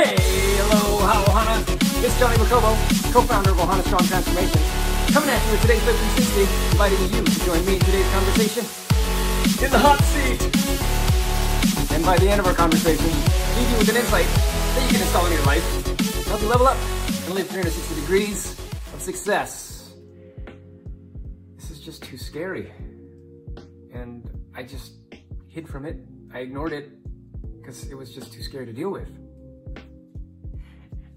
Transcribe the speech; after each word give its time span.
Hey, 0.00 0.16
hello, 0.16 1.04
Ohana. 1.04 1.60
It's 2.00 2.18
Johnny 2.18 2.34
Macobo, 2.36 2.72
co-founder 3.12 3.50
of 3.50 3.58
Ohana 3.58 3.84
Strong 3.84 4.08
Transformation, 4.08 4.56
coming 5.12 5.28
at 5.28 5.44
you 5.44 5.52
with 5.52 5.60
today's 5.60 5.84
Live 5.84 6.00
360, 6.24 6.40
inviting 6.72 7.00
you 7.12 7.20
to 7.20 7.38
join 7.44 7.60
me 7.68 7.74
in 7.76 7.80
today's 7.84 8.08
conversation 8.08 8.64
in 9.60 9.68
the 9.68 9.76
hot 9.76 10.00
seat. 10.08 10.40
And 11.92 12.00
by 12.02 12.16
the 12.16 12.30
end 12.32 12.40
of 12.40 12.46
our 12.46 12.54
conversation, 12.54 13.04
leave 13.04 13.68
you 13.68 13.76
with 13.76 13.90
an 13.92 13.96
insight 14.00 14.24
that 14.24 14.80
you 14.80 14.88
can 14.88 15.04
install 15.04 15.26
in 15.26 15.32
your 15.36 15.44
life, 15.44 15.68
help 16.28 16.40
you 16.40 16.48
level 16.48 16.66
up 16.66 16.78
and 17.28 17.34
live 17.34 17.48
360 17.52 18.00
degrees 18.00 18.56
of 18.96 19.02
success. 19.02 19.92
This 21.56 21.70
is 21.70 21.78
just 21.78 22.02
too 22.02 22.16
scary. 22.16 22.72
And 23.92 24.24
I 24.56 24.62
just 24.62 24.94
hid 25.46 25.68
from 25.68 25.84
it. 25.84 26.00
I 26.32 26.38
ignored 26.38 26.72
it 26.72 26.88
because 27.60 27.84
it 27.90 27.94
was 27.94 28.14
just 28.14 28.32
too 28.32 28.42
scary 28.42 28.64
to 28.64 28.72
deal 28.72 28.88
with. 28.88 29.10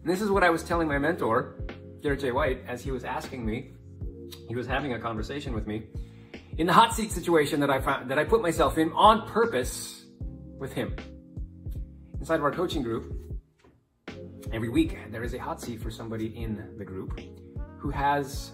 And 0.04 0.12
this 0.12 0.22
is 0.22 0.30
what 0.30 0.44
I 0.44 0.50
was 0.50 0.64
telling 0.64 0.90
my 0.90 0.98
mentor, 0.98 1.56
Garrett 2.02 2.20
J. 2.20 2.32
White, 2.32 2.60
as 2.68 2.84
he 2.84 2.92
was 2.92 3.06
asking 3.06 3.46
me, 3.46 3.72
he 4.50 4.56
was 4.56 4.68
having 4.68 4.92
a 4.94 5.00
conversation 5.00 5.54
with 5.54 5.66
me 5.66 5.84
in 6.58 6.68
the 6.68 6.74
hot 6.74 6.94
seat 6.94 7.10
situation 7.10 7.62
that 7.62 7.70
I 7.70 7.80
found, 7.80 8.12
that 8.12 8.20
I 8.20 8.26
put 8.26 8.42
myself 8.42 8.78
in 8.78 8.92
on 8.92 9.26
purpose 9.30 10.06
with 10.60 10.74
him. 10.74 10.94
Inside 12.20 12.36
of 12.36 12.44
our 12.44 12.52
coaching 12.52 12.84
group, 12.84 13.14
every 14.52 14.68
week 14.68 14.98
there 15.10 15.24
is 15.24 15.34
a 15.34 15.38
hot 15.38 15.62
seat 15.62 15.82
for 15.82 15.90
somebody 15.90 16.28
in 16.38 16.76
the 16.78 16.84
group 16.84 17.18
who 17.78 17.90
has 17.90 18.52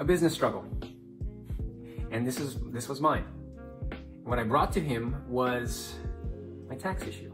a 0.00 0.04
business 0.04 0.34
struggle. 0.34 0.64
And 2.10 2.26
this 2.26 2.40
is 2.40 2.58
this 2.72 2.88
was 2.88 3.00
mine. 3.00 3.26
What 4.24 4.40
I 4.40 4.42
brought 4.42 4.72
to 4.72 4.80
him 4.80 5.22
was 5.28 5.94
my 6.68 6.74
tax 6.74 7.04
issue. 7.04 7.32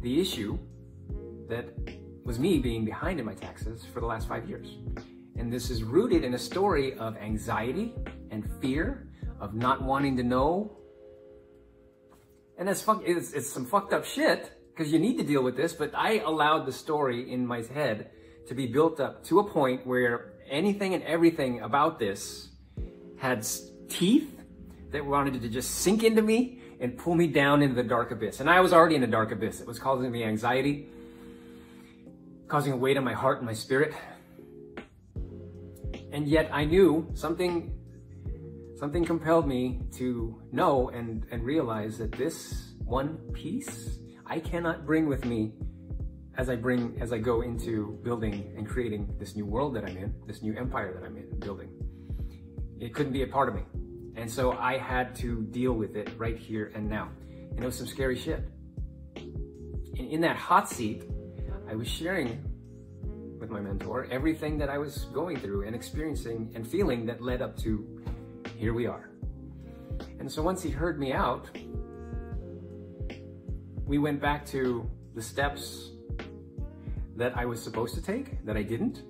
The 0.00 0.20
issue 0.20 0.58
that 1.48 1.68
was 2.24 2.38
me 2.38 2.58
being 2.58 2.84
behind 2.84 3.20
in 3.20 3.26
my 3.26 3.34
taxes 3.34 3.84
for 3.92 4.00
the 4.00 4.06
last 4.06 4.26
five 4.26 4.48
years. 4.48 4.78
And 5.36 5.52
this 5.52 5.70
is 5.70 5.82
rooted 5.82 6.24
in 6.24 6.34
a 6.34 6.38
story 6.38 6.94
of 6.94 7.16
anxiety 7.18 7.94
and 8.30 8.48
fear, 8.60 9.08
of 9.40 9.54
not 9.54 9.82
wanting 9.82 10.16
to 10.16 10.22
know. 10.22 10.78
And 12.58 12.68
it's, 12.68 12.80
fuck, 12.80 13.02
it's, 13.04 13.32
it's 13.32 13.50
some 13.50 13.66
fucked 13.66 13.92
up 13.92 14.04
shit 14.04 14.52
because 14.74 14.92
you 14.92 14.98
need 14.98 15.18
to 15.18 15.24
deal 15.24 15.42
with 15.42 15.56
this, 15.56 15.72
but 15.72 15.92
I 15.94 16.20
allowed 16.20 16.66
the 16.66 16.72
story 16.72 17.30
in 17.30 17.46
my 17.46 17.62
head 17.62 18.10
to 18.48 18.54
be 18.54 18.66
built 18.66 19.00
up 19.00 19.24
to 19.24 19.40
a 19.40 19.44
point 19.44 19.86
where 19.86 20.32
anything 20.48 20.94
and 20.94 21.02
everything 21.04 21.60
about 21.60 21.98
this 21.98 22.48
had 23.18 23.46
teeth 23.88 24.40
that 24.92 25.04
wanted 25.04 25.40
to 25.42 25.48
just 25.48 25.76
sink 25.76 26.04
into 26.04 26.22
me 26.22 26.60
and 26.80 26.96
pull 26.96 27.14
me 27.14 27.26
down 27.26 27.62
into 27.62 27.74
the 27.74 27.82
dark 27.82 28.10
abyss. 28.10 28.40
And 28.40 28.48
I 28.48 28.60
was 28.60 28.72
already 28.72 28.94
in 28.94 29.02
a 29.02 29.08
dark 29.08 29.32
abyss. 29.32 29.60
It 29.60 29.66
was 29.66 29.78
causing 29.78 30.10
me 30.10 30.24
anxiety 30.24 30.88
causing 32.48 32.72
a 32.72 32.76
weight 32.76 32.96
on 32.96 33.04
my 33.04 33.14
heart 33.14 33.38
and 33.38 33.46
my 33.46 33.52
spirit. 33.52 33.94
And 36.12 36.28
yet 36.28 36.48
I 36.52 36.64
knew 36.64 37.10
something 37.14 37.72
something 38.76 39.04
compelled 39.04 39.46
me 39.46 39.80
to 39.92 40.42
know 40.52 40.88
and, 40.90 41.24
and 41.30 41.42
realize 41.44 41.96
that 41.98 42.12
this 42.12 42.74
one 42.84 43.16
piece 43.32 43.98
I 44.26 44.40
cannot 44.40 44.84
bring 44.84 45.06
with 45.06 45.24
me 45.24 45.52
as 46.36 46.48
I 46.48 46.56
bring 46.56 46.96
as 47.00 47.12
I 47.12 47.18
go 47.18 47.42
into 47.42 47.98
building 48.02 48.52
and 48.56 48.68
creating 48.68 49.14
this 49.18 49.36
new 49.36 49.46
world 49.46 49.74
that 49.76 49.84
I'm 49.84 49.96
in, 49.96 50.14
this 50.26 50.42
new 50.42 50.56
empire 50.56 50.92
that 50.94 51.06
I'm 51.06 51.16
in 51.16 51.38
building. 51.38 51.70
It 52.80 52.94
couldn't 52.94 53.12
be 53.12 53.22
a 53.22 53.26
part 53.26 53.48
of 53.48 53.54
me. 53.54 53.62
And 54.16 54.30
so 54.30 54.52
I 54.52 54.78
had 54.78 55.14
to 55.16 55.42
deal 55.50 55.72
with 55.72 55.96
it 55.96 56.10
right 56.16 56.36
here 56.36 56.72
and 56.74 56.88
now. 56.88 57.10
And 57.50 57.60
it 57.60 57.64
was 57.64 57.76
some 57.76 57.86
scary 57.86 58.16
shit. 58.16 58.42
And 59.16 60.10
in 60.10 60.20
that 60.22 60.36
hot 60.36 60.68
seat, 60.68 61.04
I 61.74 61.76
was 61.76 61.88
sharing 61.88 62.40
with 63.40 63.50
my 63.50 63.58
mentor 63.58 64.06
everything 64.08 64.58
that 64.58 64.68
I 64.68 64.78
was 64.78 65.06
going 65.06 65.40
through 65.40 65.66
and 65.66 65.74
experiencing 65.74 66.52
and 66.54 66.64
feeling 66.64 67.04
that 67.06 67.20
led 67.20 67.42
up 67.42 67.56
to 67.64 67.84
here 68.56 68.72
we 68.72 68.86
are. 68.86 69.10
And 70.20 70.30
so 70.30 70.40
once 70.40 70.62
he 70.62 70.70
heard 70.70 71.00
me 71.00 71.12
out, 71.12 71.50
we 73.84 73.98
went 73.98 74.20
back 74.20 74.46
to 74.50 74.88
the 75.16 75.20
steps 75.20 75.90
that 77.16 77.36
I 77.36 77.44
was 77.44 77.60
supposed 77.60 77.96
to 77.96 78.00
take, 78.00 78.46
that 78.46 78.56
I 78.56 78.62
didn't. 78.62 79.02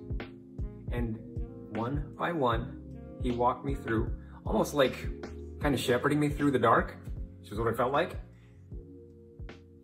And 0.91 1.19
one 1.69 2.15
by 2.17 2.31
one, 2.31 2.81
he 3.21 3.29
walked 3.29 3.63
me 3.63 3.75
through, 3.75 4.11
almost 4.43 4.73
like 4.73 5.05
kind 5.59 5.75
of 5.75 5.79
shepherding 5.79 6.19
me 6.19 6.29
through 6.29 6.49
the 6.49 6.57
dark, 6.57 6.95
which 7.41 7.51
is 7.51 7.59
what 7.59 7.67
it 7.67 7.77
felt 7.77 7.93
like, 7.93 8.19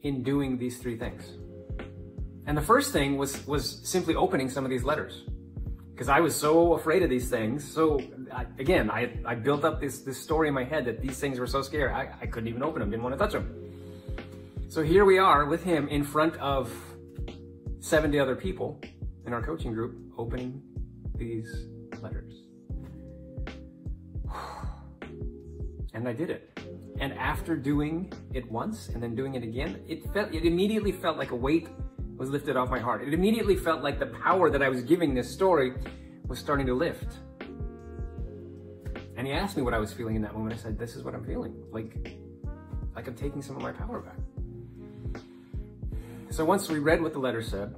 in 0.02 0.24
doing 0.24 0.58
these 0.58 0.80
three 0.80 0.98
things. 0.98 1.38
And 2.46 2.58
the 2.58 2.62
first 2.62 2.92
thing 2.92 3.18
was 3.18 3.46
was 3.48 3.82
simply 3.84 4.16
opening 4.16 4.50
some 4.50 4.64
of 4.66 4.72
these 4.72 4.84
letters 4.84 5.24
because 6.02 6.10
I 6.10 6.20
was 6.20 6.36
so 6.36 6.74
afraid 6.74 7.04
of 7.04 7.12
these 7.12 7.30
things. 7.30 7.64
So 7.64 8.02
I, 8.34 8.48
again, 8.58 8.90
I, 8.90 9.20
I 9.24 9.36
built 9.36 9.64
up 9.64 9.80
this, 9.80 10.00
this 10.00 10.20
story 10.20 10.48
in 10.48 10.54
my 10.56 10.64
head 10.64 10.84
that 10.86 11.00
these 11.00 11.20
things 11.20 11.38
were 11.38 11.46
so 11.46 11.62
scary. 11.62 11.94
I, 11.94 12.12
I 12.20 12.26
couldn't 12.26 12.48
even 12.50 12.64
open 12.64 12.80
them, 12.80 12.90
didn't 12.90 13.04
want 13.04 13.14
to 13.14 13.20
touch 13.20 13.34
them. 13.34 13.54
So 14.68 14.82
here 14.82 15.06
we 15.06 15.20
are 15.20 15.46
with 15.46 15.64
him 15.64 15.88
in 15.90 16.04
front 16.04 16.36
of 16.38 16.74
70 17.82 18.20
other 18.20 18.36
people 18.36 18.82
in 19.28 19.34
our 19.34 19.44
coaching 19.44 19.74
group 19.74 19.96
opening 20.18 20.64
these 21.16 21.68
letters. 22.02 22.34
And 25.94 26.08
I 26.08 26.14
did 26.14 26.32
it. 26.32 26.58
And 27.00 27.14
after 27.14 27.56
doing 27.56 28.12
it 28.34 28.50
once 28.50 28.90
and 28.90 29.04
then 29.04 29.14
doing 29.14 29.36
it 29.36 29.44
again, 29.44 29.84
it 29.88 30.10
felt 30.14 30.34
it 30.34 30.46
immediately 30.46 30.94
felt 30.94 31.18
like 31.18 31.30
a 31.30 31.36
weight 31.36 31.68
was 32.22 32.30
lifted 32.30 32.56
off 32.56 32.70
my 32.70 32.78
heart. 32.78 33.02
It 33.02 33.16
immediately 33.16 33.56
felt 33.56 33.82
like 33.82 33.98
the 33.98 34.06
power 34.06 34.52
that 34.52 34.62
I 34.62 34.70
was 34.70 34.84
giving 34.84 35.16
this 35.16 35.28
story 35.28 35.74
was 36.28 36.38
starting 36.38 36.68
to 36.68 36.76
lift. 36.76 37.18
And 39.18 39.26
he 39.26 39.34
asked 39.34 39.58
me 39.58 39.64
what 39.64 39.74
I 39.74 39.80
was 39.80 39.92
feeling 39.92 40.16
in 40.16 40.22
that 40.22 40.36
moment. 40.36 40.54
I 40.54 40.58
said, 40.58 40.78
This 40.78 40.96
is 40.96 41.02
what 41.04 41.16
I'm 41.16 41.26
feeling. 41.26 41.56
Like, 41.72 42.16
like 42.96 43.08
I'm 43.08 43.16
taking 43.16 43.42
some 43.42 43.56
of 43.56 43.64
my 43.64 43.72
power 43.72 44.02
back. 44.02 45.24
So 46.30 46.46
once 46.46 46.70
we 46.70 46.78
read 46.78 47.02
what 47.02 47.14
the 47.14 47.20
letter 47.20 47.42
said, 47.42 47.74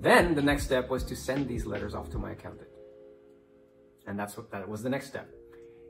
then 0.00 0.34
the 0.34 0.42
next 0.42 0.64
step 0.64 0.90
was 0.90 1.04
to 1.04 1.14
send 1.14 1.46
these 1.46 1.64
letters 1.64 1.94
off 1.94 2.10
to 2.10 2.18
my 2.18 2.32
accountant. 2.32 2.68
And 4.08 4.18
that's 4.18 4.36
what 4.36 4.50
that 4.50 4.68
was 4.68 4.82
the 4.82 4.90
next 4.90 5.06
step. 5.06 5.30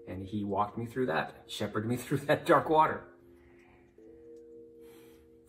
And 0.06 0.26
he 0.26 0.44
walked 0.44 0.76
me 0.76 0.84
through 0.84 1.06
that, 1.06 1.44
shepherded 1.46 1.88
me 1.88 1.96
through 2.04 2.18
that 2.18 2.44
dark 2.44 2.68
water. 2.68 3.04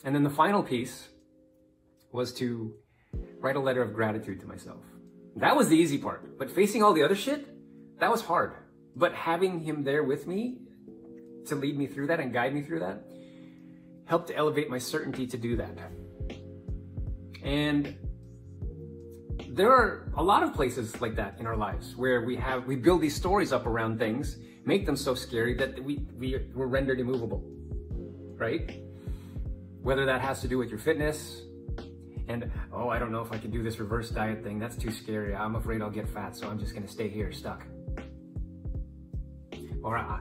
And 0.05 0.15
then 0.15 0.23
the 0.23 0.29
final 0.29 0.63
piece 0.63 1.09
was 2.11 2.33
to 2.33 2.73
write 3.39 3.55
a 3.55 3.59
letter 3.59 3.81
of 3.81 3.93
gratitude 3.93 4.39
to 4.41 4.47
myself. 4.47 4.83
That 5.35 5.55
was 5.55 5.69
the 5.69 5.75
easy 5.75 5.97
part. 5.97 6.37
But 6.37 6.51
facing 6.51 6.83
all 6.83 6.93
the 6.93 7.03
other 7.03 7.15
shit, 7.15 7.47
that 7.99 8.11
was 8.11 8.21
hard. 8.21 8.53
But 8.95 9.13
having 9.13 9.59
him 9.59 9.83
there 9.83 10.03
with 10.03 10.27
me 10.27 10.59
to 11.47 11.55
lead 11.55 11.77
me 11.77 11.87
through 11.87 12.07
that 12.07 12.19
and 12.19 12.33
guide 12.33 12.53
me 12.53 12.61
through 12.61 12.79
that 12.79 13.03
helped 14.05 14.27
to 14.27 14.35
elevate 14.35 14.69
my 14.69 14.79
certainty 14.79 15.27
to 15.27 15.37
do 15.37 15.55
that. 15.55 15.69
And 17.43 17.95
there 19.49 19.71
are 19.71 20.11
a 20.17 20.23
lot 20.23 20.43
of 20.43 20.53
places 20.53 20.99
like 20.99 21.15
that 21.15 21.37
in 21.39 21.45
our 21.45 21.55
lives 21.55 21.95
where 21.95 22.21
we 22.25 22.35
have 22.35 22.65
we 22.65 22.75
build 22.75 23.01
these 23.01 23.15
stories 23.15 23.53
up 23.53 23.65
around 23.65 23.99
things, 23.99 24.37
make 24.65 24.85
them 24.85 24.95
so 24.95 25.13
scary 25.15 25.53
that 25.55 25.81
we 25.83 25.99
we 26.17 26.37
we're 26.53 26.67
rendered 26.67 26.99
immovable. 26.99 27.43
Right? 28.35 28.81
Whether 29.81 30.05
that 30.05 30.21
has 30.21 30.41
to 30.41 30.47
do 30.47 30.57
with 30.57 30.69
your 30.69 30.79
fitness, 30.79 31.43
and 32.29 32.49
oh, 32.71 32.89
I 32.89 32.99
don't 32.99 33.11
know 33.11 33.21
if 33.21 33.31
I 33.31 33.37
can 33.37 33.49
do 33.49 33.63
this 33.63 33.79
reverse 33.79 34.11
diet 34.11 34.43
thing. 34.43 34.59
That's 34.59 34.75
too 34.75 34.91
scary. 34.91 35.35
I'm 35.35 35.55
afraid 35.55 35.81
I'll 35.81 35.89
get 35.89 36.07
fat, 36.07 36.37
so 36.37 36.47
I'm 36.47 36.59
just 36.59 36.75
gonna 36.75 36.87
stay 36.87 37.09
here 37.09 37.31
stuck. 37.31 37.63
Or 39.83 39.97
I, 39.97 40.19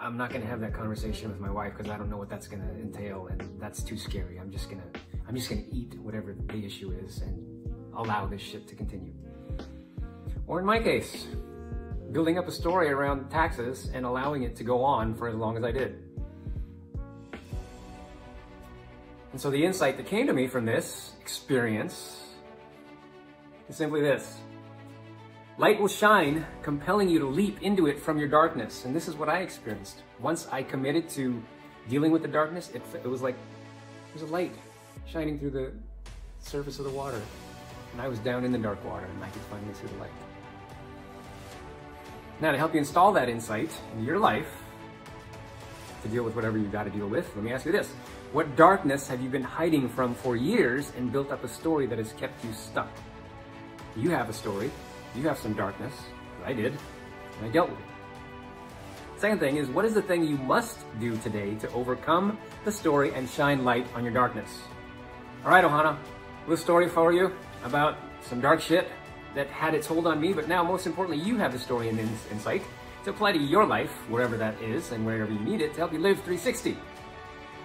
I'm 0.00 0.16
not 0.16 0.32
gonna 0.32 0.46
have 0.46 0.60
that 0.62 0.72
conversation 0.72 1.30
with 1.30 1.38
my 1.38 1.50
wife 1.50 1.74
because 1.76 1.90
I 1.90 1.98
don't 1.98 2.08
know 2.08 2.16
what 2.16 2.30
that's 2.30 2.48
gonna 2.48 2.72
entail, 2.80 3.28
and 3.30 3.60
that's 3.60 3.82
too 3.82 3.98
scary. 3.98 4.40
I'm 4.40 4.50
just 4.50 4.70
gonna, 4.70 4.86
I'm 5.28 5.36
just 5.36 5.50
gonna 5.50 5.64
eat 5.70 5.94
whatever 6.00 6.34
the 6.46 6.64
issue 6.64 6.90
is 7.04 7.20
and 7.20 7.68
allow 7.94 8.26
this 8.26 8.40
shit 8.40 8.66
to 8.68 8.74
continue. 8.74 9.12
Or 10.46 10.58
in 10.58 10.64
my 10.64 10.78
case, 10.78 11.26
building 12.12 12.38
up 12.38 12.48
a 12.48 12.52
story 12.52 12.88
around 12.88 13.28
taxes 13.28 13.90
and 13.92 14.06
allowing 14.06 14.42
it 14.42 14.56
to 14.56 14.64
go 14.64 14.82
on 14.82 15.14
for 15.14 15.28
as 15.28 15.34
long 15.34 15.58
as 15.58 15.64
I 15.64 15.70
did. 15.70 16.02
So 19.42 19.50
the 19.50 19.64
insight 19.64 19.96
that 19.96 20.06
came 20.06 20.28
to 20.28 20.32
me 20.32 20.46
from 20.46 20.64
this 20.64 21.14
experience 21.20 22.36
is 23.68 23.74
simply 23.74 24.00
this. 24.00 24.38
Light 25.58 25.80
will 25.80 25.88
shine, 25.88 26.46
compelling 26.62 27.08
you 27.08 27.18
to 27.18 27.26
leap 27.26 27.60
into 27.60 27.88
it 27.88 27.98
from 27.98 28.20
your 28.20 28.28
darkness. 28.28 28.84
And 28.84 28.94
this 28.94 29.08
is 29.08 29.16
what 29.16 29.28
I 29.28 29.40
experienced. 29.40 30.02
Once 30.20 30.46
I 30.52 30.62
committed 30.62 31.08
to 31.18 31.42
dealing 31.88 32.12
with 32.12 32.22
the 32.22 32.28
darkness, 32.28 32.70
it, 32.72 32.82
it 32.94 33.08
was 33.08 33.20
like 33.20 33.34
there's 34.14 34.22
a 34.22 34.32
light 34.32 34.54
shining 35.06 35.40
through 35.40 35.50
the 35.50 35.72
surface 36.38 36.78
of 36.78 36.84
the 36.84 36.92
water. 36.92 37.20
And 37.90 38.00
I 38.00 38.06
was 38.06 38.20
down 38.20 38.44
in 38.44 38.52
the 38.52 38.58
dark 38.58 38.84
water 38.84 39.06
and 39.06 39.24
I 39.24 39.28
could 39.30 39.42
finally 39.50 39.74
see 39.74 39.88
the 39.88 39.98
light. 39.98 40.12
Now, 42.40 42.52
to 42.52 42.58
help 42.58 42.74
you 42.74 42.78
install 42.78 43.12
that 43.14 43.28
insight 43.28 43.72
in 43.96 44.04
your 44.04 44.20
life, 44.20 44.61
to 46.02 46.08
deal 46.08 46.22
with 46.22 46.34
whatever 46.34 46.58
you've 46.58 46.72
got 46.72 46.84
to 46.84 46.90
deal 46.90 47.08
with, 47.08 47.30
let 47.34 47.44
me 47.44 47.52
ask 47.52 47.64
you 47.64 47.72
this 47.72 47.92
What 48.32 48.56
darkness 48.56 49.08
have 49.08 49.20
you 49.20 49.28
been 49.28 49.42
hiding 49.42 49.88
from 49.88 50.14
for 50.14 50.36
years 50.36 50.92
and 50.96 51.10
built 51.10 51.30
up 51.30 51.44
a 51.44 51.48
story 51.48 51.86
that 51.86 51.98
has 51.98 52.12
kept 52.12 52.44
you 52.44 52.52
stuck? 52.52 52.90
You 53.96 54.10
have 54.10 54.28
a 54.28 54.32
story. 54.32 54.70
You 55.14 55.28
have 55.28 55.38
some 55.38 55.52
darkness. 55.52 55.92
I 56.44 56.52
did. 56.52 56.72
And 57.38 57.46
I 57.46 57.48
dealt 57.48 57.70
with 57.70 57.78
it. 57.78 57.84
Second 59.16 59.38
thing 59.38 59.56
is, 59.56 59.68
what 59.68 59.84
is 59.84 59.94
the 59.94 60.02
thing 60.02 60.24
you 60.24 60.36
must 60.36 60.78
do 60.98 61.16
today 61.18 61.54
to 61.56 61.70
overcome 61.72 62.38
the 62.64 62.72
story 62.72 63.14
and 63.14 63.28
shine 63.28 63.64
light 63.64 63.86
on 63.94 64.02
your 64.02 64.12
darkness? 64.12 64.62
All 65.44 65.50
right, 65.50 65.64
Ohana, 65.64 65.96
little 66.48 66.56
story 66.56 66.88
for 66.88 67.12
you 67.12 67.32
about 67.64 67.96
some 68.22 68.40
dark 68.40 68.60
shit 68.60 68.88
that 69.34 69.48
had 69.48 69.74
its 69.74 69.86
hold 69.86 70.06
on 70.06 70.20
me, 70.20 70.32
but 70.32 70.48
now 70.48 70.64
most 70.64 70.86
importantly, 70.86 71.24
you 71.24 71.36
have 71.36 71.52
the 71.52 71.58
story 71.58 71.88
and 71.88 71.98
insight 72.32 72.62
to 73.04 73.10
apply 73.10 73.32
to 73.32 73.38
your 73.38 73.66
life, 73.66 73.90
wherever 74.08 74.36
that 74.36 74.60
is 74.60 74.92
and 74.92 75.04
wherever 75.04 75.32
you 75.32 75.40
need 75.40 75.60
it 75.60 75.72
to 75.74 75.78
help 75.78 75.92
you 75.92 75.98
live 75.98 76.16
360. 76.18 76.76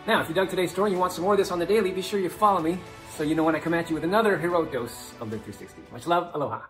Now, 0.06 0.22
if 0.22 0.30
you 0.30 0.36
dug 0.36 0.50
today's 0.50 0.72
story 0.72 0.89
and 0.89 0.95
you 0.95 1.00
want 1.00 1.12
some 1.12 1.24
more 1.24 1.34
of 1.34 1.38
this 1.38 1.51
on 1.51 1.60
the 1.60 1.66
daily, 1.66 1.92
be 1.92 2.01
sure 2.01 2.19
you 2.19 2.30
follow 2.30 2.62
me 2.62 2.80
so 3.16 3.24
you 3.24 3.36
know 3.36 3.44
when 3.44 3.56
I 3.56 3.60
come 3.60 3.74
at 3.74 3.89
you 3.89 3.95
with 3.95 4.04
another 4.04 4.38
heroic 4.38 4.72
dose 4.72 5.12
of 5.19 5.31
Live 5.31 5.44
360. 5.44 5.81
Much 5.92 6.07
love, 6.07 6.31
aloha. 6.34 6.68